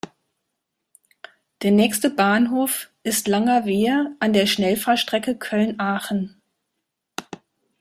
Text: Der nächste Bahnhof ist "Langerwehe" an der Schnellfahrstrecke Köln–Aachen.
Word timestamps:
Der 1.61 1.69
nächste 1.69 2.09
Bahnhof 2.09 2.89
ist 3.03 3.27
"Langerwehe" 3.27 4.15
an 4.19 4.33
der 4.33 4.47
Schnellfahrstrecke 4.47 5.35
Köln–Aachen. 5.37 6.41